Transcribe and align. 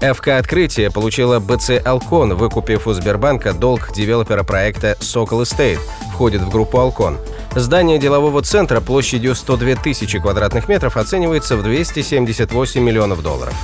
ФК 0.00 0.28
«Открытие» 0.28 0.90
получила 0.90 1.40
БЦ 1.40 1.72
«Алкон», 1.84 2.34
выкупив 2.34 2.86
у 2.86 2.92
Сбербанка 2.94 3.52
долг 3.52 3.92
девелопера 3.92 4.42
проекта 4.44 4.96
«Сокол 5.00 5.42
Эстейт», 5.42 5.78
входит 6.14 6.40
в 6.40 6.48
группу 6.48 6.78
«Алкон». 6.78 7.18
Здание 7.54 7.98
делового 7.98 8.40
центра 8.42 8.80
площадью 8.80 9.34
102 9.34 9.74
тысячи 9.74 10.18
квадратных 10.18 10.68
метров 10.68 10.96
оценивается 10.96 11.56
в 11.56 11.62
278 11.62 12.80
миллионов 12.80 13.22
долларов. 13.22 13.54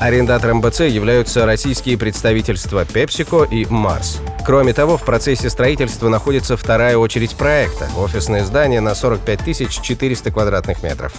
Арендатором 0.00 0.60
БЦ 0.60 0.80
являются 0.80 1.46
российские 1.46 1.96
представительства 1.96 2.84
PepsiCo 2.84 3.48
и 3.48 3.64
Mars. 3.64 4.20
Кроме 4.44 4.72
того, 4.72 4.96
в 4.96 5.02
процессе 5.02 5.50
строительства 5.50 6.08
находится 6.08 6.56
вторая 6.56 6.96
очередь 6.96 7.34
проекта– 7.34 7.88
офисное 7.96 8.44
здание 8.44 8.80
на 8.80 8.94
45 8.94 9.70
400 9.70 10.30
квадратных 10.30 10.82
метров. 10.82 11.12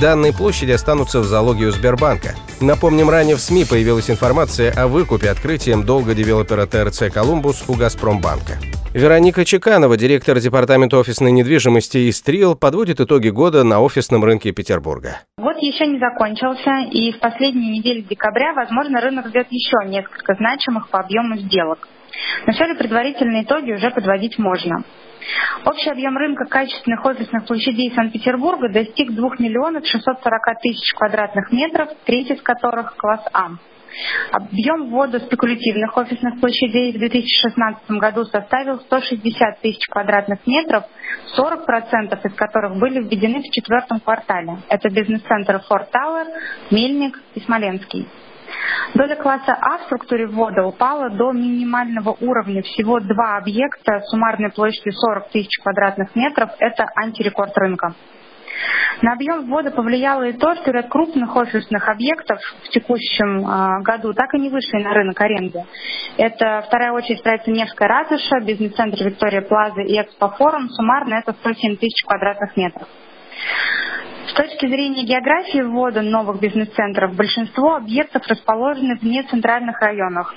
Данные 0.00 0.32
площади 0.32 0.72
останутся 0.72 1.20
в 1.20 1.24
залоге 1.24 1.66
у 1.66 1.70
Сбербанка. 1.70 2.34
Напомним, 2.60 3.10
ранее 3.10 3.36
в 3.36 3.40
СМИ 3.40 3.64
появилась 3.64 4.10
информация 4.10 4.72
о 4.72 4.88
выкупе 4.88 5.30
открытием 5.30 5.84
долга 5.84 6.14
девелопера 6.14 6.66
ТРЦ 6.66 7.12
«Колумбус» 7.12 7.64
у 7.68 7.74
«Газпромбанка». 7.74 8.58
Вероника 8.94 9.44
Чеканова, 9.44 9.96
директор 9.96 10.38
департамента 10.38 10.98
офисной 10.98 11.32
недвижимости 11.32 11.98
и 11.98 12.12
«Стрил», 12.12 12.54
подводит 12.54 13.00
итоги 13.00 13.30
года 13.30 13.64
на 13.64 13.80
офисном 13.80 14.22
рынке 14.22 14.52
Петербурга. 14.52 15.20
Год 15.38 15.56
еще 15.60 15.86
не 15.86 15.98
закончился, 15.98 16.90
и 16.90 17.12
в 17.12 17.18
последние 17.18 17.78
недели 17.78 18.00
декабря, 18.02 18.52
возможно, 18.54 19.00
рынок 19.00 19.28
ждет 19.28 19.46
еще 19.50 19.76
несколько 19.86 20.34
значимых 20.34 20.90
по 20.90 21.00
объему 21.00 21.36
сделок. 21.38 21.88
Вначале 22.44 22.74
предварительные 22.74 23.44
итоги 23.44 23.72
уже 23.72 23.90
подводить 23.90 24.38
можно. 24.38 24.84
Общий 25.64 25.90
объем 25.90 26.16
рынка 26.16 26.44
качественных 26.46 27.04
офисных 27.04 27.46
площадей 27.46 27.92
Санкт-Петербурга 27.94 28.68
достиг 28.68 29.12
2 29.12 29.30
миллионов 29.38 29.86
640 29.86 30.60
тысяч 30.60 30.92
квадратных 30.94 31.52
метров, 31.52 31.88
треть 32.04 32.30
из 32.30 32.42
которых 32.42 32.96
класс 32.96 33.24
А. 33.32 33.50
Объем 34.30 34.90
ввода 34.90 35.20
спекулятивных 35.20 35.96
офисных 35.96 36.40
площадей 36.40 36.92
в 36.92 36.98
2016 36.98 37.90
году 37.90 38.24
составил 38.24 38.80
160 38.80 39.60
тысяч 39.60 39.86
квадратных 39.88 40.46
метров, 40.46 40.84
40% 41.36 42.26
из 42.26 42.34
которых 42.34 42.78
были 42.78 43.02
введены 43.02 43.40
в 43.42 43.50
четвертом 43.50 44.00
квартале. 44.00 44.58
Это 44.68 44.88
бизнес-центры 44.88 45.60
Форт 45.68 45.90
Тауэр, 45.90 46.26
Мельник 46.70 47.20
и 47.34 47.40
Смоленский. 47.40 48.08
Доля 48.94 49.16
класса 49.16 49.56
А 49.60 49.78
в 49.78 49.82
структуре 49.84 50.26
ввода 50.26 50.64
упала 50.66 51.10
до 51.10 51.32
минимального 51.32 52.16
уровня. 52.20 52.62
Всего 52.62 53.00
два 53.00 53.36
объекта 53.36 54.00
суммарной 54.06 54.50
площадью 54.50 54.92
40 54.92 55.30
тысяч 55.30 55.58
квадратных 55.62 56.14
метров. 56.14 56.50
Это 56.58 56.86
антирекорд 56.96 57.56
рынка. 57.56 57.94
На 59.00 59.14
объем 59.14 59.46
ввода 59.46 59.70
повлияло 59.70 60.22
и 60.24 60.32
то, 60.32 60.54
что 60.56 60.70
ряд 60.70 60.88
крупных 60.88 61.34
офисных 61.34 61.88
объектов 61.88 62.38
в 62.64 62.68
текущем 62.68 63.40
э, 63.40 63.82
году 63.82 64.12
так 64.12 64.32
и 64.34 64.38
не 64.38 64.50
вышли 64.50 64.82
на 64.82 64.92
рынок 64.92 65.20
аренды. 65.20 65.64
Это 66.18 66.62
вторая 66.66 66.92
очередь 66.92 67.18
строится 67.20 67.50
Невская 67.50 67.88
ратуша, 67.88 68.40
бизнес-центр 68.44 69.04
Виктория 69.04 69.40
Плаза 69.40 69.80
и 69.80 70.00
Экспофорум. 70.00 70.68
Суммарно 70.68 71.14
это 71.14 71.32
107 71.32 71.76
тысяч 71.76 72.04
квадратных 72.06 72.56
метров. 72.56 72.86
С 74.32 74.34
точки 74.34 74.66
зрения 74.66 75.04
географии 75.04 75.60
ввода 75.60 76.00
новых 76.00 76.40
бизнес-центров, 76.40 77.14
большинство 77.14 77.74
объектов 77.74 78.26
расположены 78.26 78.96
вне 78.98 79.22
центральных 79.24 79.78
районах. 79.78 80.34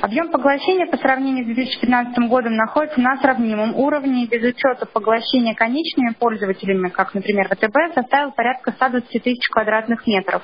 Объем 0.00 0.32
поглощения 0.32 0.86
по 0.86 0.96
сравнению 0.96 1.44
с 1.44 1.46
2015 1.46 2.18
годом 2.28 2.56
находится 2.56 3.00
на 3.00 3.16
сравнимом 3.18 3.76
уровне. 3.76 4.26
Без 4.26 4.42
учета 4.42 4.86
поглощения 4.86 5.54
конечными 5.54 6.12
пользователями, 6.18 6.88
как, 6.88 7.14
например, 7.14 7.46
ВТБ, 7.50 7.94
составил 7.94 8.32
порядка 8.32 8.72
120 8.72 9.22
тысяч 9.22 9.48
квадратных 9.48 10.04
метров. 10.08 10.42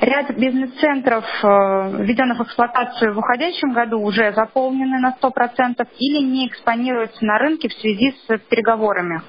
Ряд 0.00 0.34
бизнес-центров, 0.38 1.26
э, 1.42 2.02
введенных 2.02 2.38
в 2.38 2.42
эксплуатацию 2.44 3.12
в 3.12 3.18
уходящем 3.18 3.74
году, 3.74 4.00
уже 4.00 4.32
заполнены 4.32 4.98
на 4.98 5.12
100% 5.20 5.86
или 5.98 6.24
не 6.24 6.48
экспонируются 6.48 7.22
на 7.26 7.36
рынке 7.36 7.68
в 7.68 7.74
связи 7.74 8.14
с 8.26 8.38
переговорами. 8.48 9.20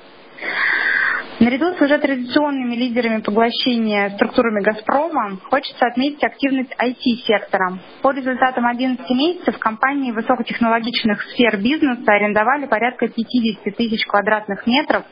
Наряду 1.42 1.74
с 1.74 1.82
уже 1.82 1.98
традиционными 1.98 2.76
лидерами 2.76 3.20
поглощения 3.20 4.12
структурами 4.12 4.62
«Газпрома» 4.62 5.40
хочется 5.50 5.88
отметить 5.88 6.24
активность 6.24 6.70
IT-сектора. 6.80 7.80
По 8.04 8.12
результатам 8.12 8.68
11 8.68 9.10
месяцев 9.10 9.58
компании 9.58 10.12
высокотехнологичных 10.12 11.20
сфер 11.32 11.58
бизнеса 11.58 12.12
арендовали 12.12 12.68
порядка 12.68 13.08
50 13.08 13.76
тысяч 13.76 14.06
квадратных 14.06 14.68
метров, 14.68 15.04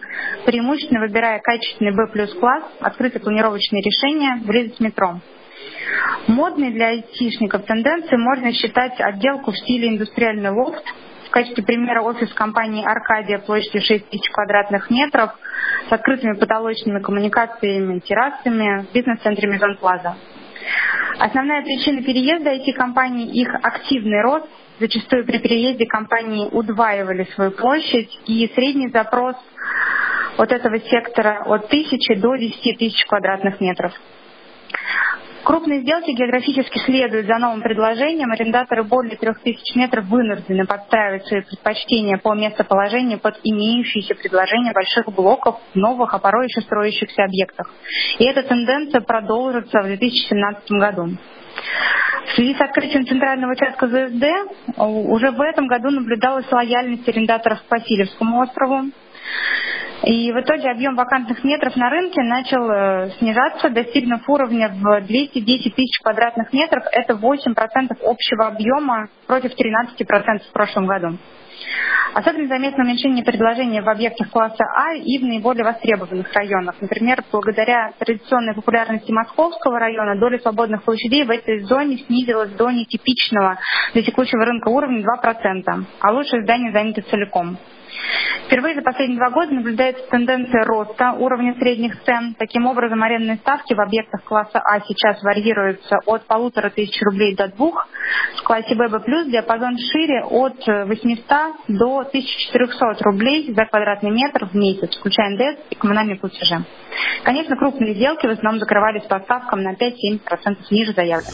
преимущественно 0.45 0.99
выбирая 0.99 1.39
качественный 1.39 1.95
B++ 1.95 2.27
класс, 2.39 2.63
открытые 2.79 3.23
планировочные 3.23 3.81
решения, 3.81 4.39
близость 4.45 4.79
метро. 4.79 5.21
Модной 6.27 6.69
для 6.69 6.89
айтишников 6.89 7.65
тенденцией 7.65 8.21
можно 8.21 8.53
считать 8.53 9.01
отделку 9.01 9.49
в 9.49 9.57
стиле 9.57 9.89
индустриальный 9.89 10.51
лофт, 10.51 10.83
в 11.29 11.31
качестве 11.31 11.63
примера 11.63 12.01
офис 12.01 12.33
компании 12.33 12.83
«Аркадия» 12.83 13.37
площадью 13.37 13.81
6 13.81 14.09
тысяч 14.09 14.27
квадратных 14.31 14.89
метров 14.89 15.31
с 15.87 15.91
открытыми 15.91 16.33
потолочными 16.33 16.99
коммуникациями, 17.01 17.99
террасами 17.99 18.85
в 18.85 18.93
бизнес-центре 18.93 19.47
Мизон 19.47 19.77
Плаза. 19.77 20.15
Основная 21.19 21.61
причина 21.61 22.01
переезда 22.01 22.55
IT-компаний– 22.55 23.29
их 23.33 23.53
активный 23.61 24.23
рост. 24.23 24.47
Зачастую 24.79 25.23
при 25.25 25.37
переезде 25.37 25.85
компании 25.85 26.49
удваивали 26.51 27.25
свою 27.35 27.51
площадь, 27.51 28.09
и 28.25 28.51
средний 28.55 28.89
запрос 28.89 29.35
от 30.37 30.51
этого 30.51 30.79
сектора 30.79 31.43
от 31.45 31.65
1000 31.65 32.15
до 32.15 32.37
10 32.37 32.79
тысяч 32.79 33.05
квадратных 33.05 33.61
метров. 33.61 33.93
Крупные 35.49 35.81
сделки 35.81 36.11
географически 36.11 36.77
следуют 36.85 37.25
за 37.25 37.39
новым 37.39 37.63
предложением. 37.63 38.31
Арендаторы 38.31 38.83
более 38.83 39.17
3000 39.17 39.79
метров 39.79 40.05
вынуждены 40.05 40.67
подстраивать 40.67 41.25
свои 41.25 41.41
предпочтения 41.41 42.19
по 42.19 42.35
местоположению 42.35 43.17
под 43.17 43.39
имеющиеся 43.43 44.13
предложения 44.13 44.73
больших 44.73 45.07
блоков 45.11 45.59
в 45.73 45.75
новых, 45.75 46.13
а 46.13 46.19
порой 46.19 46.49
еще 46.49 46.61
строящихся 46.61 47.23
объектах. 47.23 47.67
И 48.19 48.25
эта 48.25 48.43
тенденция 48.43 49.01
продолжится 49.01 49.81
в 49.81 49.85
2017 49.85 50.69
году. 50.69 51.17
В 52.27 52.35
связи 52.35 52.53
с 52.53 52.61
открытием 52.61 53.07
центрального 53.07 53.53
участка 53.53 53.87
ЗСД 53.87 54.23
уже 54.77 55.31
в 55.31 55.41
этом 55.41 55.65
году 55.65 55.89
наблюдалась 55.89 56.45
лояльность 56.51 57.09
арендаторов 57.09 57.59
к 57.67 57.71
Васильевскому 57.71 58.41
острову. 58.41 58.91
И 60.03 60.31
в 60.31 60.39
итоге 60.39 60.69
объем 60.71 60.95
вакантных 60.95 61.43
метров 61.43 61.75
на 61.75 61.89
рынке 61.89 62.21
начал 62.23 62.69
э, 62.69 63.09
снижаться, 63.19 63.69
достигнув 63.69 64.27
уровня 64.29 64.69
в 64.69 65.01
210 65.01 65.75
тысяч 65.75 65.99
квадратных 66.01 66.53
метров. 66.53 66.83
Это 66.91 67.13
8% 67.13 67.97
общего 68.03 68.47
объема 68.47 69.09
против 69.27 69.51
13% 69.51 70.39
в 70.49 70.53
прошлом 70.53 70.87
году. 70.87 71.17
Особенно 72.13 72.47
заметно 72.47 72.83
уменьшение 72.85 73.23
предложения 73.23 73.81
в 73.81 73.89
объектах 73.89 74.29
класса 74.31 74.63
А 74.75 74.93
и 74.95 75.17
в 75.19 75.23
наиболее 75.23 75.63
востребованных 75.63 76.33
районах. 76.33 76.75
Например, 76.79 77.21
благодаря 77.31 77.91
традиционной 77.99 78.55
популярности 78.55 79.11
Московского 79.11 79.79
района 79.79 80.19
доля 80.19 80.39
свободных 80.39 80.83
площадей 80.83 81.25
в 81.25 81.29
этой 81.29 81.59
зоне 81.61 81.97
снизилась 81.97 82.51
до 82.51 82.71
нетипичного 82.71 83.59
для 83.93 84.03
текущего 84.03 84.45
рынка 84.45 84.69
уровня 84.69 85.03
2%, 85.03 85.85
а 85.99 86.11
лучшие 86.11 86.43
здания 86.43 86.71
заняты 86.71 87.01
целиком. 87.01 87.57
Впервые 88.45 88.75
за 88.75 88.81
последние 88.81 89.19
два 89.19 89.29
года 89.29 89.53
наблюдается 89.53 90.03
тенденция 90.09 90.65
роста 90.65 91.11
уровня 91.13 91.53
средних 91.59 92.01
цен. 92.03 92.35
Таким 92.37 92.65
образом, 92.65 93.03
арендные 93.03 93.37
ставки 93.37 93.73
в 93.73 93.79
объектах 93.79 94.23
класса 94.23 94.59
А 94.59 94.79
сейчас 94.81 95.21
варьируются 95.21 95.97
от 96.05 96.25
полутора 96.25 96.69
тысяч 96.69 96.99
рублей 97.03 97.35
до 97.35 97.47
двух. 97.47 97.87
В 98.39 98.43
классе 98.43 98.73
ББ 98.75 99.05
плюс 99.05 99.27
диапазон 99.27 99.77
шире 99.77 100.23
от 100.23 100.65
800 100.65 101.27
до 101.67 101.99
1400 101.99 103.03
рублей 103.03 103.53
за 103.53 103.65
квадратный 103.65 104.11
метр 104.11 104.45
в 104.45 104.55
месяц, 104.55 104.97
включая 104.97 105.29
НДС 105.29 105.59
и 105.69 105.75
коммунальные 105.75 106.17
платежи. 106.17 106.65
Конечно, 107.23 107.55
крупные 107.55 107.93
сделки 107.93 108.25
в 108.25 108.31
основном 108.31 108.59
закрывались 108.59 109.03
по 109.03 109.19
ставкам 109.19 109.61
на 109.61 109.73
5-7% 109.73 110.57
ниже 110.71 110.93
заявленных. 110.93 111.33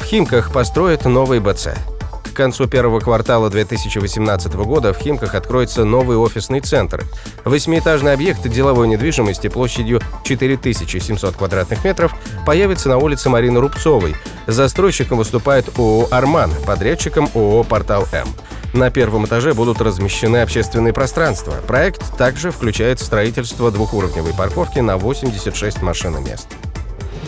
В 0.00 0.04
Химках 0.04 0.52
построят 0.52 1.04
новый 1.04 1.40
БЦ. 1.40 1.95
Концу 2.36 2.66
первого 2.66 3.00
квартала 3.00 3.48
2018 3.48 4.52
года 4.56 4.92
в 4.92 4.98
Химках 4.98 5.34
откроется 5.34 5.84
новый 5.84 6.18
офисный 6.18 6.60
центр. 6.60 7.02
Восьмиэтажный 7.46 8.12
объект 8.12 8.46
деловой 8.46 8.88
недвижимости 8.88 9.48
площадью 9.48 10.02
4700 10.22 11.34
квадратных 11.34 11.82
метров 11.82 12.12
появится 12.44 12.90
на 12.90 12.98
улице 12.98 13.30
Марины 13.30 13.58
Рубцовой. 13.58 14.14
Застройщиком 14.46 15.16
выступает 15.16 15.78
ООО 15.78 16.08
«Арман», 16.10 16.50
подрядчиком 16.66 17.30
ООО 17.34 17.64
«Портал 17.64 18.06
М». 18.12 18.28
На 18.74 18.90
первом 18.90 19.24
этаже 19.24 19.54
будут 19.54 19.80
размещены 19.80 20.42
общественные 20.42 20.92
пространства. 20.92 21.54
Проект 21.66 22.18
также 22.18 22.50
включает 22.50 23.00
строительство 23.00 23.70
двухуровневой 23.70 24.34
парковки 24.34 24.80
на 24.80 24.98
86 24.98 25.80
машин 25.80 26.18
и 26.18 26.20
мест. 26.20 26.48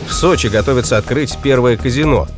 В 0.07 0.13
Сочи 0.13 0.49
готовится 0.49 0.99
открыть 0.99 1.39
первое 1.43 1.79
казино. 1.79 2.29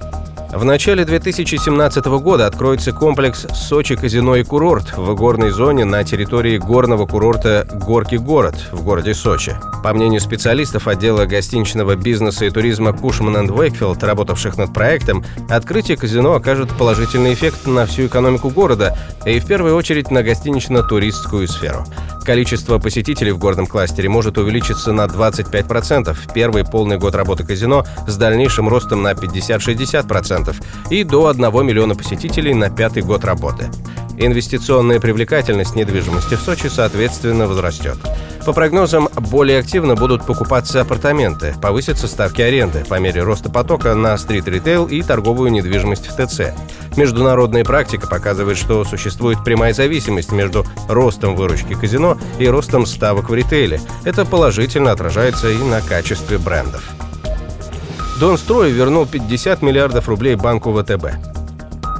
В 0.52 0.64
начале 0.64 1.04
2017 1.04 2.04
года 2.06 2.46
откроется 2.46 2.90
комплекс 2.92 3.46
«Сочи 3.54 3.94
казино 3.94 4.34
и 4.34 4.42
курорт» 4.42 4.96
в 4.96 5.14
горной 5.14 5.50
зоне 5.50 5.84
на 5.84 6.02
территории 6.02 6.58
горного 6.58 7.06
курорта 7.06 7.68
«Горки 7.72 8.16
город» 8.16 8.56
в 8.72 8.82
городе 8.82 9.14
Сочи. 9.14 9.56
По 9.84 9.94
мнению 9.94 10.20
специалистов 10.20 10.88
отдела 10.88 11.24
гостиничного 11.26 11.94
бизнеса 11.94 12.46
и 12.46 12.50
туризма 12.50 12.92
Кушман 12.92 13.36
энд 13.36 13.52
Вейкфилд, 13.52 14.02
работавших 14.02 14.58
над 14.58 14.74
проектом, 14.74 15.24
открытие 15.48 15.96
казино 15.96 16.34
окажет 16.34 16.76
положительный 16.76 17.32
эффект 17.32 17.66
на 17.66 17.86
всю 17.86 18.06
экономику 18.06 18.50
города 18.50 18.98
и 19.24 19.38
в 19.38 19.46
первую 19.46 19.76
очередь 19.76 20.10
на 20.10 20.24
гостинично-туристскую 20.24 21.46
сферу. 21.46 21.84
Количество 22.24 22.78
посетителей 22.78 23.32
в 23.32 23.38
горном 23.38 23.66
кластере 23.66 24.08
может 24.08 24.38
увеличиться 24.38 24.92
на 24.92 25.06
25% 25.06 26.12
в 26.12 26.32
первый 26.32 26.64
полный 26.64 26.98
год 26.98 27.14
работы 27.14 27.44
казино 27.44 27.84
с 28.06 28.16
дальнейшим 28.16 28.68
ростом 28.68 29.02
на 29.02 29.12
50-60% 29.12 30.54
и 30.90 31.04
до 31.04 31.26
1 31.26 31.66
миллиона 31.66 31.94
посетителей 31.94 32.54
на 32.54 32.70
пятый 32.70 33.02
год 33.02 33.24
работы. 33.24 33.70
Инвестиционная 34.18 35.00
привлекательность 35.00 35.74
недвижимости 35.74 36.34
в 36.34 36.40
Сочи, 36.40 36.66
соответственно, 36.66 37.46
возрастет. 37.46 37.96
По 38.44 38.54
прогнозам, 38.54 39.08
более 39.16 39.58
активно 39.58 39.94
будут 39.94 40.24
покупаться 40.24 40.80
апартаменты, 40.80 41.54
повысятся 41.60 42.08
ставки 42.08 42.40
аренды 42.40 42.84
по 42.88 42.98
мере 42.98 43.22
роста 43.22 43.50
потока 43.50 43.94
на 43.94 44.16
стрит-ритейл 44.16 44.86
и 44.86 45.02
торговую 45.02 45.52
недвижимость 45.52 46.08
в 46.08 46.16
ТЦ. 46.16 46.54
Международная 46.96 47.64
практика 47.64 48.06
показывает, 48.06 48.56
что 48.56 48.84
существует 48.84 49.44
прямая 49.44 49.74
зависимость 49.74 50.32
между 50.32 50.64
ростом 50.88 51.36
выручки 51.36 51.74
казино 51.74 52.16
и 52.38 52.48
ростом 52.48 52.86
ставок 52.86 53.28
в 53.28 53.34
ритейле. 53.34 53.80
Это 54.04 54.24
положительно 54.24 54.90
отражается 54.90 55.50
и 55.50 55.58
на 55.58 55.82
качестве 55.82 56.38
брендов. 56.38 56.82
Донстрой 58.18 58.70
вернул 58.70 59.06
50 59.06 59.62
миллиардов 59.62 60.08
рублей 60.08 60.34
банку 60.34 60.72
ВТБ. 60.72 61.39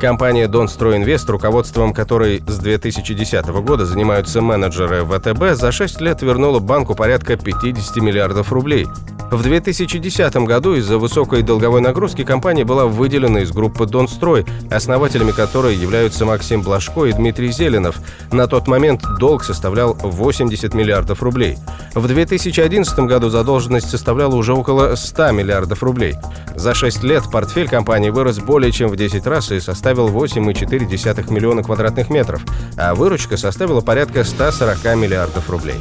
Компания 0.01 0.49
«Донстройинвест», 0.49 1.29
руководством 1.29 1.93
которой 1.93 2.43
с 2.47 2.59
2010 2.59 3.47
года 3.63 3.85
занимаются 3.85 4.41
менеджеры 4.41 5.05
ВТБ, 5.05 5.61
за 5.61 5.71
6 5.73 6.01
лет 6.01 6.23
вернула 6.23 6.59
банку 6.59 6.95
порядка 6.95 7.37
50 7.37 7.97
миллиардов 7.97 8.51
рублей. 8.51 8.87
В 9.31 9.45
2010 9.45 10.35
году 10.39 10.75
из-за 10.75 10.99
высокой 10.99 11.43
долговой 11.43 11.81
нагрузки 11.81 12.25
компания 12.25 12.65
была 12.65 12.87
выделена 12.87 13.43
из 13.43 13.53
группы 13.53 13.87
«Донстрой», 13.87 14.45
основателями 14.73 15.31
которой 15.31 15.77
являются 15.77 16.25
Максим 16.27 16.63
Блажко 16.63 17.05
и 17.05 17.13
Дмитрий 17.13 17.53
Зеленов. 17.53 18.01
На 18.33 18.49
тот 18.49 18.67
момент 18.67 19.05
долг 19.21 19.45
составлял 19.45 19.95
80 19.95 20.75
миллиардов 20.75 21.23
рублей. 21.23 21.59
В 21.95 22.09
2011 22.09 22.99
году 23.01 23.31
задолженность 23.31 23.89
составляла 23.89 24.35
уже 24.35 24.53
около 24.53 24.97
100 24.97 25.31
миллиардов 25.31 25.85
рублей. 25.85 26.17
За 26.57 26.75
6 26.75 27.05
лет 27.05 27.23
портфель 27.31 27.69
компании 27.69 28.11
вырос 28.11 28.41
более 28.41 28.73
чем 28.73 28.89
в 28.89 28.97
10 28.97 29.25
раз 29.29 29.53
и 29.53 29.61
составил 29.61 30.09
8,4 30.09 31.33
миллиона 31.33 31.63
квадратных 31.63 32.11
метров, 32.11 32.43
а 32.77 32.97
выручка 32.97 33.37
составила 33.37 33.81
порядка 33.81 34.25
140 34.25 34.97
миллиардов 34.97 35.49
рублей. 35.49 35.81